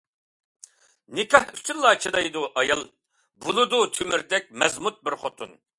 [1.19, 2.83] نىكاھى ئۈچۈنلا چىدايدۇ ئايال
[3.45, 5.61] بولىدۇ تۆمۈردەك مەزمۇت بىر خوتۇن.